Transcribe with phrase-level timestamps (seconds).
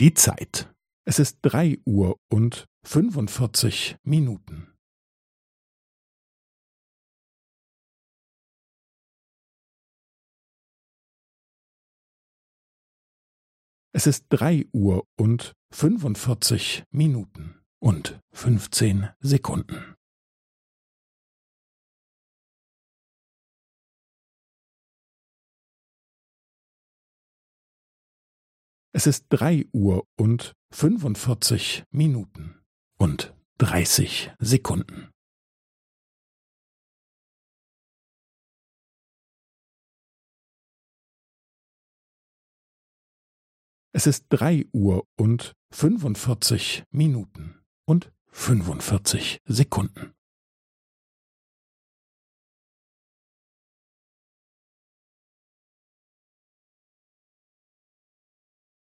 [0.00, 0.72] Die Zeit.
[1.04, 4.72] Es ist drei Uhr und fünfundvierzig Minuten.
[13.90, 19.97] Es ist drei Uhr und fünfundvierzig Minuten und fünfzehn Sekunden.
[28.98, 32.60] Es ist drei Uhr und fünfundvierzig Minuten
[32.98, 35.12] und dreißig Sekunden.
[43.92, 47.54] Es ist drei Uhr und fünfundvierzig Minuten
[47.86, 50.12] und fünfundvierzig Sekunden.